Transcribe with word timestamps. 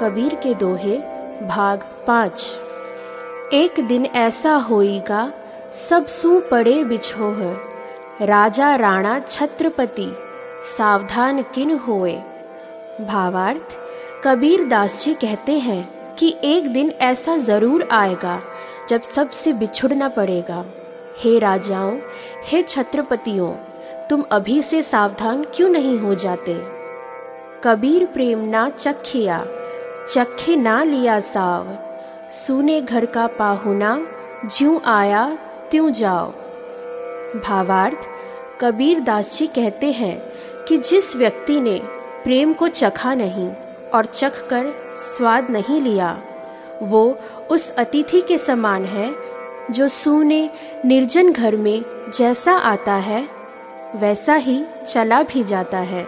कबीर 0.00 0.34
के 0.34 0.54
दोहे, 0.54 0.96
भाग 1.46 1.84
पाँच। 2.06 2.56
एक 3.52 3.80
दिन 3.88 4.06
ऐसा 4.06 4.52
होएगा 4.52 5.32
सब 5.88 6.06
सू 6.06 6.40
पड़े 6.50 6.84
बिछोह। 6.84 7.42
राजा 8.26 8.76
राणा 8.76 9.18
छत्रपति, 9.18 10.16
सावधान 10.78 11.42
किन 11.42 11.76
होए। 11.76 12.14
भावार्थ, 13.00 13.76
कबीर 14.24 14.64
दास 14.64 15.04
जी 15.04 15.14
कहते 15.14 15.58
हैं 15.58 16.14
कि 16.14 16.36
एक 16.44 16.72
दिन 16.72 16.90
ऐसा 16.90 17.36
ज़रूर 17.36 17.88
आएगा, 17.92 18.40
जब 18.88 19.02
सबसे 19.02 19.52
बिछुड़ना 19.52 20.08
पड़ेगा। 20.08 20.64
हे 21.18 21.38
राजाओं, 21.38 21.98
हे 22.44 22.62
छत्रपतियों, 22.62 23.52
तुम 24.10 24.24
अभी 24.32 24.62
से 24.62 24.82
सावधान 24.82 25.44
क्यों 25.44 25.68
नहीं 25.68 25.98
हो 25.98 26.14
जाते? 26.14 26.60
कबीर 27.64 28.06
प्रेम 28.06 28.38
ना 28.38 28.68
चखिया 28.68 29.46
चखे 30.10 30.56
ना 30.56 30.82
लिया 30.82 31.20
साव। 31.20 31.66
सुने 32.34 32.80
घर 32.80 33.04
का 33.06 33.26
पाहुना, 33.26 34.06
ज्यों 34.46 34.80
आया 34.86 35.38
त्यों 35.70 35.92
जाओ। 35.92 36.30
भावार्थ, 37.40 38.08
कबीर 38.60 39.00
दास 39.00 39.36
जी 39.38 39.46
कहते 39.46 39.90
हैं 39.92 40.18
कि 40.68 40.78
जिस 40.78 41.14
व्यक्ति 41.16 41.60
ने 41.60 41.78
प्रेम 42.24 42.52
को 42.52 42.68
चखा 42.68 43.14
नहीं 43.14 43.48
और 43.94 44.04
चख 44.04 44.48
कर 44.48 44.72
स्वाद 44.98 45.50
नहीं 45.50 45.80
लिया, 45.80 46.16
वो 46.82 47.18
उस 47.50 47.70
अतिथि 47.70 48.20
के 48.20 48.38
समान 48.38 48.84
है 48.84 49.14
जो 49.70 49.88
सूने 49.88 50.50
निर्जन 50.84 51.32
घर 51.32 51.56
में 51.56 51.82
जैसा 52.14 52.52
आता 52.52 52.94
है, 52.94 53.28
वैसा 53.94 54.34
ही 54.34 54.64
चला 54.86 55.22
भी 55.22 55.44
जाता 55.44 55.78
है, 55.78 56.06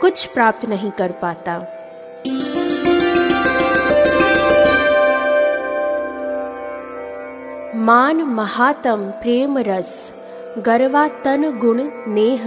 कुछ 0.00 0.24
प्राप्त 0.26 0.68
नहीं 0.68 0.90
कर 0.90 1.12
पाता। 1.12 1.77
मान 7.88 8.22
महातम 8.22 9.02
प्रेम 9.22 9.58
रस, 9.58 9.90
गरवा 10.58 11.06
तन 11.24 11.58
गुण 11.58 11.78
नेह। 12.08 12.42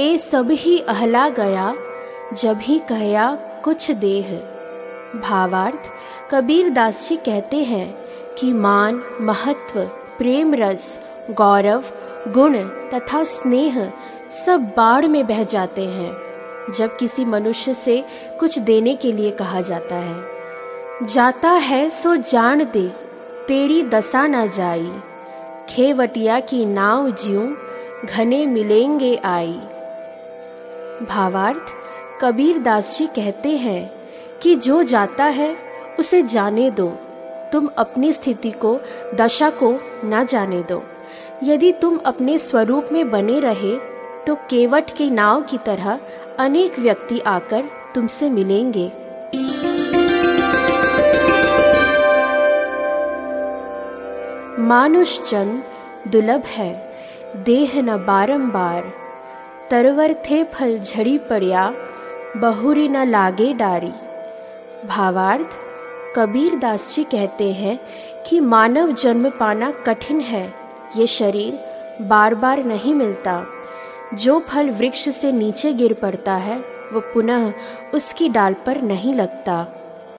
ए 0.00 0.18
सब 0.18 0.50
ही 0.50 0.78
अहला 0.78 1.28
गया 1.28 1.74
जब 2.34 2.58
ही 2.58 2.78
कहया 2.78 3.26
कुछ 3.64 3.90
देह। 3.90 4.30
भावार्थ 5.20 5.90
कबीर 6.30 6.70
दास 6.70 7.08
जी 7.08 7.16
कहते 7.16 7.62
हैं 7.64 7.88
कि 8.38 8.52
मान, 8.52 9.02
महत्व, 9.20 9.80
प्रेम 10.18 10.54
रस, 10.54 10.98
गौरव, 11.30 11.84
गुण 12.28 12.58
तथा 12.94 13.24
स्नेह 13.24 13.82
सब 14.36 14.72
बाढ़ 14.76 15.06
में 15.06 15.26
बह 15.26 15.44
जाते 15.44 15.84
हैं, 15.88 16.12
जब 16.72 16.96
किसी 16.96 17.24
मनुष्य 17.24 17.74
से 17.74 18.02
कुछ 18.40 18.58
देने 18.58 18.94
के 18.94 19.12
लिए 19.12 19.30
कहा 19.30 19.60
जाता 19.60 19.96
है। 19.96 21.06
जाता 21.06 21.50
है 21.50 21.88
सो 21.90 22.16
जान 22.16 22.64
दे 22.64 22.90
तेरी 23.50 23.82
दशा 23.82 24.26
न 24.26 24.46
जाई। 24.48 24.92
खेवटिया 25.68 26.40
की 26.40 26.64
नाव 26.64 27.10
ज्यूं 27.10 27.54
घने 28.06 28.46
मिलेंगे 28.46 29.16
आई। 29.24 29.60
भावार्थ, 31.08 31.62
कबीर 32.20 32.58
दास 32.58 32.98
जी 32.98 33.06
कहते 33.06 33.48
हैं 33.48 33.90
कि 34.42 34.54
जो 34.54 34.82
जाता 34.82 35.24
है, 35.24 35.56
उसे 35.98 36.22
जाने 36.22 36.70
दो। 36.70 36.88
तुम 37.52 37.68
अपनी 37.78 38.12
स्थिति 38.12 38.50
को, 38.50 38.78
दशा 39.14 39.50
को 39.50 39.72
न 40.04 40.26
जाने 40.30 40.62
दो। 40.62 40.82
यदि 41.42 41.72
तुम 41.72 41.98
अपने 42.06 42.38
स्वरूप 42.38 42.88
में 42.92 43.10
बने 43.10 43.40
रहे 43.40 43.76
तो 44.26 44.34
केवट 44.34 44.90
की 44.90 45.10
नाव 45.10 45.42
की 45.42 45.58
तरह 45.58 45.98
अनेक 46.38 46.78
व्यक्ति 46.78 47.20
आकर 47.20 47.64
तुमसे 47.94 48.30
मिलेंगे। 48.30 49.09
मानुष 54.60 55.30
जन 55.30 55.62
दुर्लभ 56.08 56.42
है। 56.46 56.92
देह 57.36 57.72
न 57.82 57.96
बारंबार, 57.96 58.92
तरवर 59.70 60.14
थे 60.14 60.44
फल 60.44 60.78
झड़ी 60.78 61.18
पड़िया, 61.18 61.74
बहुरी 62.36 62.88
न 62.88 63.10
लागे 63.10 63.52
डारी। 63.52 63.92
भावार्थ, 64.86 65.48
कबीर 66.16 66.58
दास 66.58 66.94
जी 66.94 67.04
कहते 67.04 67.52
हैं 67.52 67.80
कि 68.26 68.40
मानव 68.40 68.92
जन्म 68.92 69.30
पाना 69.30 69.70
कठिन 69.70 70.20
है। 70.20 70.54
ये 70.96 71.06
शरीर 71.06 71.58
बार 72.02 72.34
बार 72.34 72.64
नहीं 72.64 72.94
मिलता। 72.94 73.46
जो 74.14 74.38
फल 74.38 74.70
वृक्ष 74.70 75.08
से 75.08 75.32
नीचे 75.32 75.72
गिर 75.72 75.92
पड़ता 75.92 76.34
है, 76.34 76.58
वो 76.92 77.00
पुनः 77.00 77.52
उसकी 77.94 78.28
डाल 78.28 78.54
पर 78.54 78.82
नहीं 78.82 79.14
लगता। 79.14 79.79